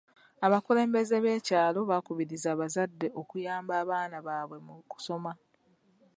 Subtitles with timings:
[0.45, 5.31] Abakulembeze b'ekyalo baakubirizza abazadde okuyamba abaana baabwe mu kusoma.